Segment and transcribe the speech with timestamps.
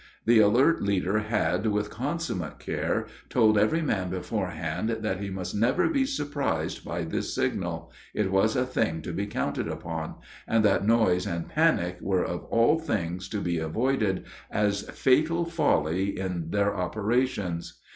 [0.25, 5.87] The alert leader had, with consummate care, told every man beforehand that he must never
[5.89, 10.15] be surprised by this signal, it was a thing to be counted upon,
[10.47, 16.17] and that noise and panic were of all things to be avoided as fatal folly
[16.19, 17.79] in their operations.